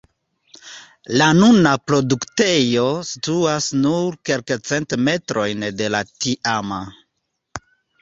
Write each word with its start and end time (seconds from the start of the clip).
La 1.21 1.27
nuna 1.39 1.73
produktejo 1.91 2.87
situas 3.11 3.69
nur 3.85 4.19
kelkcent 4.33 4.99
metrojn 5.07 5.71
de 5.85 5.95
la 5.99 6.05
tiama. 6.19 6.85